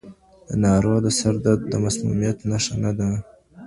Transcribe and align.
د 0.47 0.49
ناروغ 0.65 0.97
د 1.03 1.07
سر 1.19 1.35
درد 1.43 1.61
د 1.71 1.73
مسمومیت 1.83 2.37
نښه 2.49 2.75
نه 2.83 2.91
ده. 2.97 3.09